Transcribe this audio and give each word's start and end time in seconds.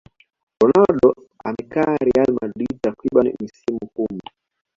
ronaldo 0.61 1.09
amekaa 1.47 1.93
real 2.07 2.31
madrid 2.41 2.75
takriban 2.83 3.27
misimu 3.39 3.79
kumi 3.95 4.21